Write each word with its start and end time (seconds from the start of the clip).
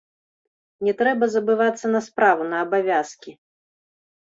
Не 0.87 0.93
трэба 1.01 1.29
забывацца 1.35 1.93
на 1.95 2.03
справу, 2.07 2.41
на 2.55 2.65
абавязкі. 2.69 3.31